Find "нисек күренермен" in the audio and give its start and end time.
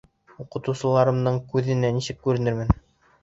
1.99-2.73